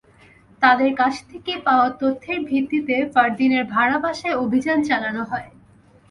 তাঁদের 0.61 0.91
কাছ 0.95 1.13
থেকে 1.31 1.51
পাওয়া 1.65 1.87
তথ্যের 1.99 2.39
ভিত্তিতে 2.49 2.95
ফারদিনের 3.13 3.63
ভাড়া 3.73 3.97
বাসায় 4.03 4.39
অভিযান 4.43 4.79
চালানো 4.89 5.23
হয়। 5.31 5.49